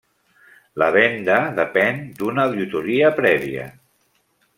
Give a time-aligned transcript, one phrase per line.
[0.83, 3.67] La venda depèn d'una auditoria prèvia.